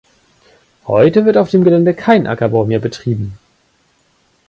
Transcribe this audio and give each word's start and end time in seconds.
Heute 0.87 1.25
wird 1.27 1.37
auf 1.37 1.51
dem 1.51 1.63
Gelände 1.63 1.93
kein 1.93 2.25
Ackerbau 2.25 2.65
mehr 2.65 2.79
betrieben. 2.79 3.37